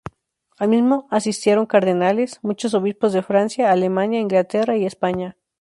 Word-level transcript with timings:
Al 0.57 0.69
mismo, 0.69 1.07
asistieron 1.11 1.67
Cardenales, 1.67 2.39
muchos 2.41 2.73
Obispos 2.73 3.13
de 3.13 3.21
Francia, 3.21 3.71
Alemania, 3.71 4.19
Inglaterra 4.19 4.75
y 4.75 4.87
España. 4.87 5.37